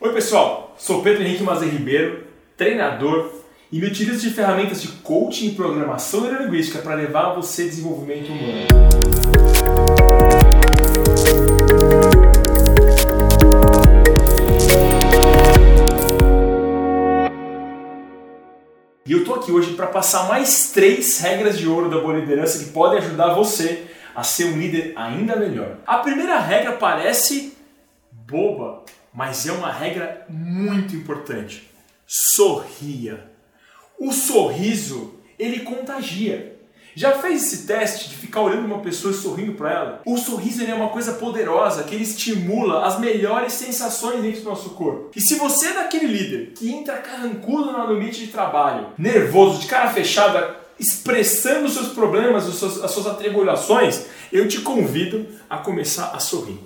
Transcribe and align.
Oi 0.00 0.12
pessoal, 0.12 0.76
sou 0.78 1.02
Pedro 1.02 1.24
Henrique 1.24 1.42
Mazer 1.42 1.68
Ribeiro, 1.68 2.24
treinador 2.56 3.32
e 3.72 3.80
me 3.80 3.88
utilizo 3.88 4.28
de 4.28 4.32
ferramentas 4.32 4.80
de 4.80 4.86
coaching 4.98 5.48
e 5.48 5.54
programação 5.56 6.20
neurolinguística 6.20 6.78
para 6.78 6.94
levar 6.94 7.32
a 7.32 7.34
você 7.34 7.64
desenvolvimento 7.64 8.28
humano. 8.28 8.68
E 19.04 19.10
eu 19.10 19.24
tô 19.24 19.34
aqui 19.34 19.50
hoje 19.50 19.72
para 19.72 19.88
passar 19.88 20.28
mais 20.28 20.70
três 20.70 21.18
regras 21.18 21.58
de 21.58 21.66
ouro 21.66 21.90
da 21.90 22.00
boa 22.00 22.16
liderança 22.16 22.64
que 22.64 22.70
podem 22.70 23.00
ajudar 23.00 23.34
você 23.34 23.84
a 24.14 24.22
ser 24.22 24.44
um 24.44 24.56
líder 24.56 24.92
ainda 24.94 25.34
melhor. 25.34 25.78
A 25.84 25.96
primeira 25.98 26.38
regra 26.38 26.74
parece 26.74 27.52
boba, 28.12 28.84
mas 29.18 29.48
é 29.48 29.50
uma 29.50 29.72
regra 29.72 30.24
muito 30.28 30.94
importante. 30.94 31.68
Sorria. 32.06 33.28
O 33.98 34.12
sorriso, 34.12 35.14
ele 35.36 35.64
contagia. 35.64 36.56
Já 36.94 37.18
fez 37.18 37.42
esse 37.42 37.66
teste 37.66 38.10
de 38.10 38.14
ficar 38.14 38.42
olhando 38.42 38.66
uma 38.66 38.78
pessoa 38.78 39.12
e 39.12 39.16
sorrindo 39.16 39.54
para 39.54 39.72
ela? 39.72 40.02
O 40.06 40.16
sorriso 40.16 40.64
é 40.64 40.72
uma 40.72 40.90
coisa 40.90 41.14
poderosa 41.14 41.82
que 41.82 41.96
ele 41.96 42.04
estimula 42.04 42.86
as 42.86 43.00
melhores 43.00 43.54
sensações 43.54 44.22
dentro 44.22 44.42
do 44.42 44.50
nosso 44.50 44.70
corpo. 44.70 45.10
E 45.16 45.20
se 45.20 45.34
você 45.34 45.70
é 45.70 45.74
daquele 45.74 46.06
líder 46.06 46.52
que 46.54 46.70
entra 46.70 46.98
carrancudo 46.98 47.72
no 47.72 47.90
ambiente 47.90 48.20
de 48.20 48.28
trabalho, 48.28 48.90
nervoso, 48.96 49.58
de 49.58 49.66
cara 49.66 49.90
fechada, 49.90 50.54
expressando 50.78 51.66
os 51.66 51.74
seus 51.74 51.88
problemas, 51.88 52.46
as 52.46 52.54
suas, 52.54 52.84
as 52.84 52.90
suas 52.92 53.08
atribulações, 53.08 54.02
eu 54.32 54.46
te 54.46 54.60
convido 54.60 55.26
a 55.50 55.56
começar 55.56 56.12
a 56.14 56.20
sorrir. 56.20 56.60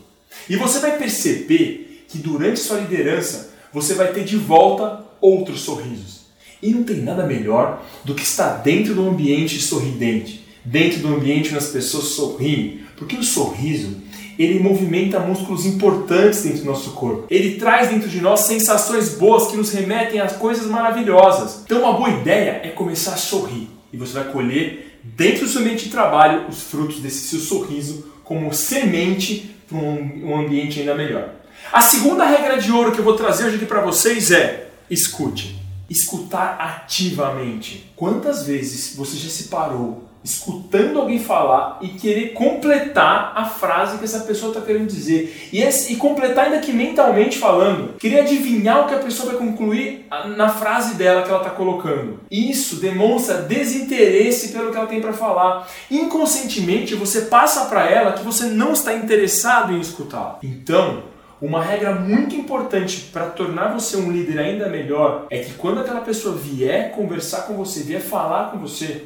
E 0.51 0.57
você 0.57 0.81
vai 0.81 0.99
perceber 0.99 1.92
que 2.13 2.19
durante 2.19 2.61
sua 2.61 2.79
liderança 2.79 3.55
você 3.73 3.95
vai 3.95 4.13
ter 4.13 4.23
de 4.23 4.37
volta 4.37 5.03
outros 5.19 5.63
sorrisos. 5.63 6.27
E 6.63 6.71
não 6.71 6.85
tem 6.85 6.99
nada 6.99 7.27
melhor 7.27 7.83
do 8.05 8.15
que 8.15 8.23
estar 8.23 8.59
dentro 8.59 8.95
do 8.95 9.09
ambiente 9.09 9.59
sorridente, 9.61 10.47
dentro 10.63 11.01
do 11.01 11.09
ambiente 11.09 11.49
onde 11.49 11.59
as 11.59 11.71
pessoas 11.71 12.05
sorriem, 12.05 12.83
porque 12.97 13.17
o 13.17 13.23
sorriso 13.23 13.97
ele 14.39 14.61
movimenta 14.61 15.19
músculos 15.21 15.67
importantes 15.67 16.43
dentro 16.43 16.61
do 16.61 16.67
nosso 16.67 16.93
corpo. 16.93 17.27
Ele 17.31 17.57
traz 17.57 17.89
dentro 17.89 18.09
de 18.09 18.21
nós 18.21 18.41
sensações 18.41 19.11
boas 19.11 19.51
que 19.51 19.57
nos 19.57 19.73
remetem 19.73 20.21
a 20.21 20.29
coisas 20.29 20.67
maravilhosas. 20.67 21.63
Então, 21.65 21.81
uma 21.81 21.93
boa 21.95 22.11
ideia 22.11 22.61
é 22.63 22.69
começar 22.69 23.15
a 23.15 23.17
sorrir 23.17 23.69
e 23.93 23.97
você 23.97 24.13
vai 24.15 24.33
colher 24.33 24.99
dentro 25.03 25.45
do 25.45 25.49
seu 25.49 25.61
ambiente 25.61 25.85
de 25.85 25.91
trabalho 25.91 26.47
os 26.49 26.63
frutos 26.63 27.01
desse 27.01 27.29
seu 27.29 27.41
sorriso 27.41 28.13
como 28.25 28.53
semente 28.53 29.51
para 29.69 29.79
um 29.79 30.39
ambiente 30.39 30.81
ainda 30.81 30.95
melhor. 30.95 31.42
A 31.71 31.81
segunda 31.81 32.25
regra 32.25 32.59
de 32.59 32.73
ouro 32.73 32.93
que 32.93 32.99
eu 32.99 33.05
vou 33.05 33.17
trazer 33.17 33.45
hoje 33.45 33.57
aqui 33.57 33.67
para 33.67 33.83
vocês 33.83 34.31
é 34.31 34.69
escute. 34.91 35.61
Escutar 35.89 36.57
ativamente. 36.59 37.93
Quantas 37.95 38.47
vezes 38.47 38.97
você 38.97 39.17
já 39.17 39.29
se 39.29 39.45
parou 39.45 40.11
escutando 40.25 41.01
alguém 41.01 41.19
falar 41.19 41.79
e 41.81 41.89
querer 41.89 42.33
completar 42.33 43.33
a 43.35 43.45
frase 43.45 43.99
que 43.99 44.05
essa 44.05 44.21
pessoa 44.21 44.53
está 44.53 44.65
querendo 44.65 44.87
dizer. 44.87 45.49
E, 45.53 45.61
esse, 45.61 45.93
e 45.93 45.97
completar 45.97 46.47
ainda 46.47 46.61
que 46.61 46.73
mentalmente 46.73 47.39
falando. 47.39 47.95
Querer 47.99 48.21
adivinhar 48.21 48.85
o 48.85 48.89
que 48.89 48.95
a 48.95 48.99
pessoa 48.99 49.33
vai 49.33 49.39
concluir 49.39 50.07
na 50.37 50.49
frase 50.49 50.95
dela 50.95 51.23
que 51.23 51.29
ela 51.29 51.39
está 51.39 51.51
colocando. 51.51 52.21
Isso 52.31 52.77
demonstra 52.77 53.39
desinteresse 53.39 54.53
pelo 54.53 54.71
que 54.71 54.77
ela 54.77 54.87
tem 54.87 55.01
para 55.01 55.13
falar. 55.13 55.69
Inconscientemente 55.91 56.95
você 56.95 57.23
passa 57.23 57.67
para 57.67 57.91
ela 57.91 58.13
que 58.13 58.23
você 58.23 58.45
não 58.45 58.73
está 58.73 58.95
interessado 58.95 59.73
em 59.73 59.81
escutar. 59.81 60.39
Então, 60.43 61.12
uma 61.43 61.61
regra 61.61 61.93
muito 61.93 62.37
importante 62.37 63.09
para 63.13 63.27
tornar 63.27 63.75
você 63.75 63.97
um 63.97 64.13
líder 64.13 64.39
ainda 64.39 64.69
melhor 64.69 65.27
é 65.29 65.41
que 65.41 65.55
quando 65.55 65.81
aquela 65.81 66.01
pessoa 66.01 66.37
vier 66.37 66.93
conversar 66.93 67.43
com 67.43 67.55
você, 67.55 67.83
vier 67.83 68.01
falar 68.01 68.53
com 68.53 68.59
você, 68.59 69.03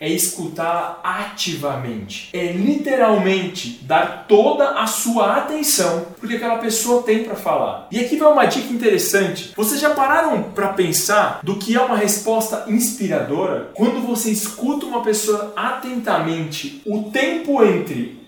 é 0.00 0.08
escutar 0.08 1.00
ativamente. 1.02 2.30
É 2.32 2.52
literalmente 2.52 3.80
dar 3.82 4.24
toda 4.28 4.80
a 4.80 4.86
sua 4.86 5.36
atenção 5.36 6.06
porque 6.18 6.36
aquela 6.36 6.58
pessoa 6.58 7.02
tem 7.02 7.24
para 7.24 7.34
falar. 7.34 7.88
E 7.90 7.98
aqui 7.98 8.16
vai 8.16 8.32
uma 8.32 8.46
dica 8.46 8.72
interessante. 8.72 9.52
Vocês 9.56 9.80
já 9.80 9.90
pararam 9.90 10.44
para 10.44 10.68
pensar 10.68 11.40
do 11.42 11.56
que 11.56 11.76
é 11.76 11.80
uma 11.80 11.96
resposta 11.96 12.64
inspiradora? 12.68 13.72
Quando 13.74 14.00
você 14.06 14.30
escuta 14.30 14.86
uma 14.86 15.02
pessoa 15.02 15.52
atentamente, 15.56 16.80
o 16.86 17.10
tempo 17.10 17.62
entre 17.64 18.18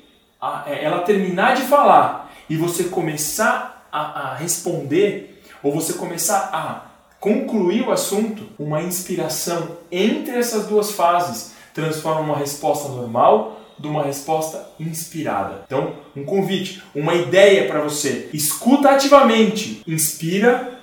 é, 0.66 0.84
ela 0.84 0.98
terminar 1.02 1.54
de 1.54 1.62
falar 1.62 2.31
e 2.48 2.56
você 2.56 2.84
começar 2.84 3.88
a, 3.90 4.00
a 4.00 4.34
responder, 4.34 5.42
ou 5.62 5.72
você 5.72 5.94
começar 5.94 6.50
a 6.52 6.90
concluir 7.20 7.82
o 7.82 7.92
assunto, 7.92 8.48
uma 8.58 8.82
inspiração 8.82 9.76
entre 9.90 10.36
essas 10.36 10.66
duas 10.66 10.90
fases 10.90 11.52
transforma 11.72 12.20
uma 12.20 12.36
resposta 12.36 12.88
normal 12.88 13.60
de 13.78 13.86
uma 13.86 14.04
resposta 14.04 14.68
inspirada. 14.78 15.62
Então, 15.66 15.94
um 16.14 16.24
convite, 16.24 16.82
uma 16.94 17.14
ideia 17.14 17.66
para 17.66 17.80
você. 17.80 18.28
Escuta 18.32 18.90
ativamente, 18.90 19.82
inspira 19.86 20.78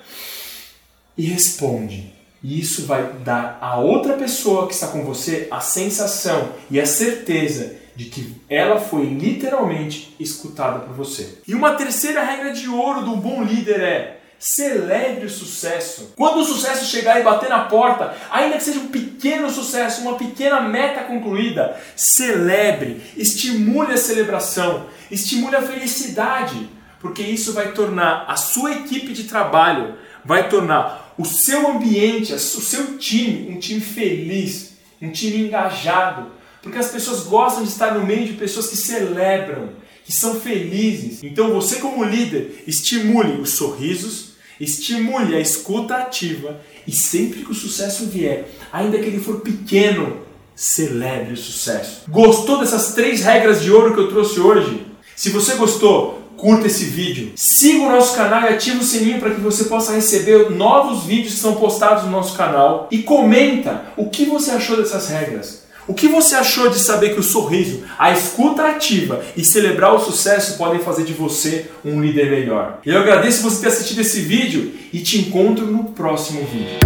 e 1.16 1.24
responde. 1.24 2.12
E 2.42 2.58
isso 2.58 2.86
vai 2.86 3.04
dar 3.24 3.58
a 3.60 3.78
outra 3.78 4.14
pessoa 4.14 4.66
que 4.66 4.74
está 4.74 4.88
com 4.88 5.04
você 5.04 5.46
a 5.50 5.60
sensação 5.60 6.50
e 6.70 6.80
a 6.80 6.86
certeza 6.86 7.76
de 7.94 8.06
que 8.06 8.34
ela 8.48 8.80
foi 8.80 9.06
literalmente 9.06 10.14
escutada 10.18 10.80
por 10.80 10.94
você. 10.94 11.38
E 11.46 11.54
uma 11.54 11.74
terceira 11.74 12.22
regra 12.22 12.52
de 12.52 12.68
ouro 12.68 13.02
do 13.02 13.16
bom 13.16 13.42
líder 13.42 13.80
é 13.80 14.20
celebre 14.40 15.26
o 15.26 15.30
sucesso. 15.30 16.14
Quando 16.16 16.40
o 16.40 16.44
sucesso 16.44 16.86
chegar 16.86 17.20
e 17.20 17.22
bater 17.22 17.50
na 17.50 17.66
porta, 17.66 18.16
ainda 18.30 18.56
que 18.56 18.64
seja 18.64 18.80
um 18.80 18.88
pequeno 18.88 19.50
sucesso, 19.50 20.00
uma 20.00 20.16
pequena 20.16 20.62
meta 20.62 21.04
concluída, 21.04 21.78
celebre, 21.94 23.02
estimule 23.18 23.92
a 23.92 23.98
celebração, 23.98 24.86
estimule 25.10 25.56
a 25.56 25.62
felicidade, 25.62 26.70
porque 27.00 27.22
isso 27.22 27.52
vai 27.52 27.72
tornar 27.72 28.24
a 28.26 28.36
sua 28.36 28.72
equipe 28.72 29.12
de 29.12 29.24
trabalho, 29.24 29.96
vai 30.24 30.48
tornar 30.48 31.14
o 31.18 31.24
seu 31.24 31.70
ambiente, 31.70 32.32
o 32.32 32.38
seu 32.38 32.96
time, 32.96 33.54
um 33.54 33.58
time 33.58 33.80
feliz, 33.80 34.72
um 35.02 35.10
time 35.10 35.48
engajado, 35.48 36.32
porque 36.62 36.78
as 36.78 36.88
pessoas 36.88 37.20
gostam 37.20 37.62
de 37.62 37.70
estar 37.70 37.94
no 37.94 38.06
meio 38.06 38.26
de 38.26 38.34
pessoas 38.34 38.68
que 38.68 38.76
celebram, 38.76 39.70
que 40.04 40.12
são 40.12 40.40
felizes. 40.40 41.22
Então 41.22 41.52
você, 41.52 41.76
como 41.76 42.04
líder, 42.04 42.64
estimule 42.66 43.40
os 43.40 43.50
sorrisos, 43.50 44.30
estimule 44.58 45.34
a 45.34 45.40
escuta 45.40 45.96
ativa 45.96 46.60
e 46.86 46.92
sempre 46.92 47.44
que 47.44 47.50
o 47.50 47.54
sucesso 47.54 48.06
vier, 48.06 48.50
ainda 48.72 48.98
que 48.98 49.06
ele 49.06 49.20
for 49.20 49.40
pequeno, 49.40 50.18
celebre 50.54 51.32
o 51.32 51.36
sucesso. 51.36 52.02
Gostou 52.08 52.58
dessas 52.58 52.92
três 52.92 53.22
regras 53.22 53.62
de 53.62 53.70
ouro 53.70 53.94
que 53.94 54.00
eu 54.00 54.08
trouxe 54.08 54.38
hoje? 54.38 54.86
Se 55.16 55.30
você 55.30 55.54
gostou, 55.54 56.20
curta 56.36 56.66
esse 56.66 56.84
vídeo, 56.84 57.32
siga 57.36 57.84
o 57.84 57.90
nosso 57.90 58.16
canal 58.16 58.42
e 58.42 58.54
ative 58.54 58.78
o 58.78 58.82
sininho 58.82 59.20
para 59.20 59.34
que 59.34 59.40
você 59.40 59.64
possa 59.64 59.92
receber 59.92 60.50
novos 60.50 61.04
vídeos 61.04 61.34
que 61.34 61.40
são 61.40 61.56
postados 61.56 62.04
no 62.04 62.10
nosso 62.10 62.36
canal 62.36 62.88
e 62.90 63.02
comenta 63.02 63.84
o 63.96 64.08
que 64.08 64.24
você 64.24 64.50
achou 64.50 64.76
dessas 64.76 65.08
regras. 65.08 65.59
O 65.90 65.92
que 65.92 66.06
você 66.06 66.36
achou 66.36 66.70
de 66.70 66.78
saber 66.78 67.14
que 67.14 67.18
o 67.18 67.22
sorriso, 67.22 67.82
a 67.98 68.12
escuta 68.12 68.64
ativa 68.64 69.24
e 69.36 69.44
celebrar 69.44 69.92
o 69.92 69.98
sucesso 69.98 70.56
podem 70.56 70.78
fazer 70.78 71.02
de 71.02 71.12
você 71.12 71.66
um 71.84 72.00
líder 72.00 72.30
melhor? 72.30 72.78
Eu 72.86 73.00
agradeço 73.00 73.42
você 73.42 73.62
ter 73.62 73.66
assistido 73.66 74.00
esse 74.00 74.20
vídeo 74.20 74.72
e 74.92 75.00
te 75.00 75.18
encontro 75.18 75.66
no 75.66 75.86
próximo 75.86 76.46
vídeo. 76.46 76.78